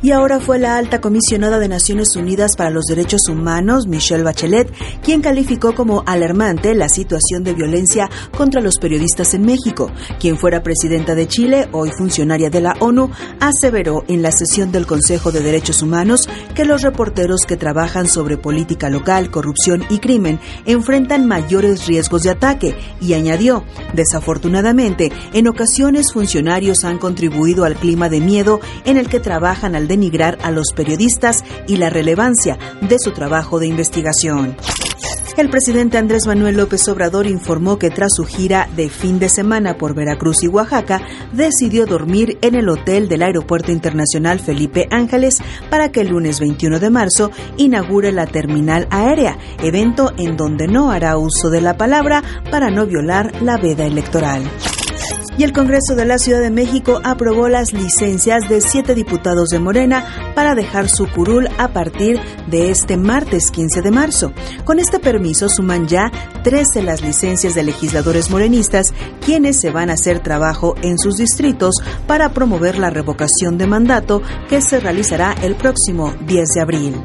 Y 0.00 0.12
ahora 0.12 0.38
fue 0.38 0.60
la 0.60 0.76
alta 0.76 1.00
comisionada 1.00 1.58
de 1.58 1.66
Naciones 1.66 2.14
Unidas 2.14 2.54
para 2.56 2.70
los 2.70 2.84
Derechos 2.84 3.22
Humanos, 3.28 3.88
Michelle 3.88 4.22
Bachelet, 4.22 4.72
quien 5.02 5.20
calificó 5.20 5.74
como 5.74 6.04
alarmante 6.06 6.72
la 6.76 6.88
situación 6.88 7.42
de 7.42 7.52
violencia 7.52 8.08
contra 8.36 8.60
los 8.60 8.78
periodistas 8.78 9.34
en 9.34 9.42
México. 9.42 9.90
Quien 10.20 10.38
fuera 10.38 10.62
presidenta 10.62 11.16
de 11.16 11.26
Chile, 11.26 11.68
hoy 11.72 11.90
funcionaria 11.90 12.48
de 12.48 12.60
la 12.60 12.76
ONU, 12.78 13.10
aseveró 13.40 14.04
en 14.06 14.22
la 14.22 14.30
sesión 14.30 14.70
del 14.70 14.86
Consejo 14.86 15.32
de 15.32 15.40
Derechos 15.40 15.82
Humanos 15.82 16.28
que 16.54 16.64
los 16.64 16.82
reporteros 16.82 17.40
que 17.40 17.56
trabajan 17.56 18.06
sobre 18.06 18.36
política 18.36 18.90
local, 18.90 19.32
corrupción 19.32 19.84
y 19.90 19.98
crimen 19.98 20.38
enfrentan 20.64 21.26
mayores 21.26 21.88
riesgos 21.88 22.22
de 22.22 22.30
ataque 22.30 22.76
y 23.00 23.14
añadió, 23.14 23.64
desafortunadamente, 23.94 25.10
en 25.32 25.48
ocasiones 25.48 26.12
funcionarios 26.12 26.84
han 26.84 26.98
contribuido 26.98 27.64
al 27.64 27.74
clima 27.74 28.08
de 28.08 28.20
miedo 28.20 28.60
en 28.84 28.96
el 28.96 29.08
que 29.08 29.18
trabajan 29.18 29.74
al 29.74 29.87
denigrar 29.88 30.38
a 30.42 30.50
los 30.50 30.72
periodistas 30.74 31.44
y 31.66 31.78
la 31.78 31.90
relevancia 31.90 32.58
de 32.80 32.98
su 32.98 33.12
trabajo 33.12 33.58
de 33.58 33.66
investigación. 33.66 34.56
El 35.38 35.50
presidente 35.50 35.98
Andrés 35.98 36.26
Manuel 36.26 36.56
López 36.56 36.88
Obrador 36.88 37.28
informó 37.28 37.78
que 37.78 37.90
tras 37.90 38.10
su 38.16 38.24
gira 38.24 38.68
de 38.74 38.88
fin 38.88 39.20
de 39.20 39.28
semana 39.28 39.78
por 39.78 39.94
Veracruz 39.94 40.42
y 40.42 40.48
Oaxaca, 40.48 41.00
decidió 41.32 41.86
dormir 41.86 42.38
en 42.42 42.56
el 42.56 42.68
hotel 42.68 43.08
del 43.08 43.22
Aeropuerto 43.22 43.70
Internacional 43.70 44.40
Felipe 44.40 44.88
Ángeles 44.90 45.38
para 45.70 45.92
que 45.92 46.00
el 46.00 46.08
lunes 46.08 46.40
21 46.40 46.80
de 46.80 46.90
marzo 46.90 47.30
inaugure 47.56 48.10
la 48.10 48.26
terminal 48.26 48.88
aérea, 48.90 49.38
evento 49.62 50.12
en 50.18 50.36
donde 50.36 50.66
no 50.66 50.90
hará 50.90 51.16
uso 51.16 51.50
de 51.50 51.60
la 51.60 51.76
palabra 51.76 52.24
para 52.50 52.70
no 52.70 52.84
violar 52.84 53.40
la 53.40 53.58
veda 53.58 53.86
electoral 53.86 54.42
y 55.38 55.44
el 55.44 55.52
Congreso 55.52 55.94
de 55.94 56.04
la 56.04 56.18
Ciudad 56.18 56.40
de 56.40 56.50
México 56.50 57.00
aprobó 57.04 57.48
las 57.48 57.72
licencias 57.72 58.48
de 58.48 58.60
siete 58.60 58.96
diputados 58.96 59.50
de 59.50 59.60
Morena 59.60 60.32
para 60.34 60.56
dejar 60.56 60.88
su 60.88 61.06
curul 61.06 61.48
a 61.58 61.68
partir 61.68 62.20
de 62.48 62.70
este 62.70 62.96
martes 62.96 63.52
15 63.52 63.80
de 63.80 63.90
marzo. 63.92 64.32
Con 64.64 64.80
este 64.80 64.98
permiso 64.98 65.48
suman 65.48 65.86
ya 65.86 66.10
13 66.42 66.82
las 66.82 67.02
licencias 67.02 67.54
de 67.54 67.62
legisladores 67.62 68.30
morenistas, 68.30 68.92
quienes 69.24 69.60
se 69.60 69.70
van 69.70 69.90
a 69.90 69.94
hacer 69.94 70.20
trabajo 70.20 70.74
en 70.82 70.98
sus 70.98 71.16
distritos 71.16 71.76
para 72.08 72.30
promover 72.30 72.76
la 72.76 72.90
revocación 72.90 73.58
de 73.58 73.68
mandato 73.68 74.20
que 74.48 74.60
se 74.60 74.80
realizará 74.80 75.34
el 75.40 75.54
próximo 75.54 76.12
10 76.26 76.48
de 76.48 76.60
abril 76.60 77.02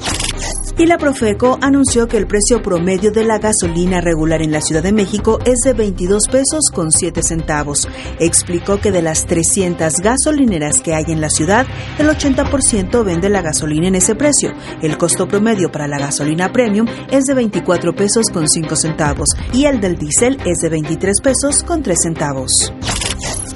y 0.78 0.85
la 0.85 0.97
Profeco 0.97 1.57
anunció 1.61 2.07
que 2.07 2.17
el 2.17 2.28
precio 2.28 2.61
promedio 2.61 3.11
de 3.11 3.23
la 3.23 3.38
gasolina 3.38 4.01
regular 4.01 4.41
en 4.41 4.51
la 4.51 4.61
Ciudad 4.61 4.84
de 4.84 4.91
México 4.91 5.39
es 5.45 5.59
de 5.63 5.73
22 5.73 6.23
pesos 6.31 6.72
con 6.73 6.91
7 6.91 7.22
centavos. 7.22 7.88
Explicó 8.19 8.79
que 8.79 8.91
de 8.91 9.01
las 9.01 9.25
300 9.25 9.94
gasolineras 9.97 10.81
que 10.81 10.94
hay 10.94 11.06
en 11.07 11.22
la 11.22 11.29
ciudad, 11.29 11.66
el 12.00 12.07
80% 12.07 13.03
vende 13.03 13.29
la 13.29 13.41
gasolina 13.41 13.88
en 13.88 13.95
ese 13.95 14.16
precio. 14.16 14.53
El 14.81 14.97
costo 14.97 15.28
promedio 15.28 15.72
para 15.72 15.88
la 15.88 16.00
gasolina 16.00 16.51
premium 16.51 16.88
es 17.12 17.25
de 17.25 17.33
24 17.33 17.94
pesos 17.95 18.28
con 18.31 18.47
5 18.47 18.75
centavos 18.75 19.29
y 19.53 19.66
el 19.66 19.79
del 19.79 19.97
diésel 19.97 20.38
es 20.45 20.57
de 20.59 20.69
23 20.69 21.22
pesos 21.22 21.63
con 21.63 21.83
3 21.83 21.97
centavos. 22.01 22.73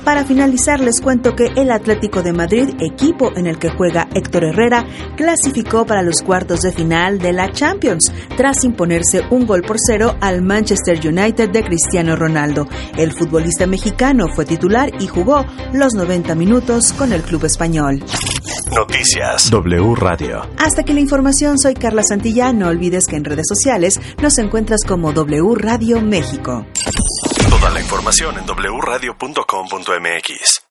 Para 0.07 0.23
finalizar, 0.23 0.79
les 0.79 1.01
cuento 1.01 1.35
que 1.35 1.47
el 1.57 1.69
Atlético 1.69 2.23
de 2.23 2.31
Madrid, 2.31 2.69
equipo 2.79 3.33
en 3.35 3.45
el 3.45 3.59
que 3.59 3.67
juega 3.67 4.07
Héctor 4.15 4.45
Herrera, 4.45 4.85
clasificó 5.17 5.85
para 5.85 6.01
los 6.01 6.21
cuartos 6.21 6.61
de 6.61 6.71
final 6.71 7.19
de 7.19 7.33
la 7.33 7.51
Champions, 7.51 8.13
tras 8.37 8.63
imponerse 8.63 9.23
un 9.31 9.45
gol 9.45 9.63
por 9.63 9.75
cero 9.85 10.15
al 10.21 10.43
Manchester 10.43 11.05
United 11.05 11.49
de 11.49 11.61
Cristiano 11.61 12.15
Ronaldo. 12.15 12.69
El 12.95 13.11
futbolista 13.11 13.67
mexicano 13.67 14.27
fue 14.33 14.45
titular 14.45 14.91
y 14.97 15.07
jugó 15.07 15.45
los 15.73 15.93
90 15.93 16.35
minutos 16.35 16.93
con 16.93 17.11
el 17.11 17.21
club 17.23 17.43
español. 17.43 18.01
Noticias 18.73 19.51
W 19.51 19.93
Radio. 19.95 20.41
Hasta 20.57 20.83
que 20.83 20.93
la 20.93 21.01
información, 21.01 21.59
soy 21.59 21.73
Carla 21.73 22.03
Santillán. 22.03 22.59
No 22.59 22.69
olvides 22.69 23.07
que 23.07 23.17
en 23.17 23.25
redes 23.25 23.47
sociales 23.49 23.99
nos 24.21 24.37
encuentras 24.37 24.85
como 24.87 25.11
W 25.11 25.53
Radio 25.55 25.99
México. 25.99 26.65
Toda 27.49 27.69
la 27.69 27.79
información 27.79 28.37
en 28.37 28.45
wradio.com.mx. 28.45 30.66